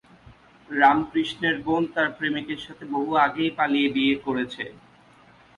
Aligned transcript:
রামকৃষ্ণের 0.69 1.55
বোন 1.65 1.83
তার 1.93 2.07
প্রেমিকের 2.17 2.59
সাথে 2.65 2.83
বহু 2.93 3.11
আগেই 3.25 3.51
পালিয়ে 3.57 3.89
বিয়ে 3.95 4.15
করেছে। 4.25 4.63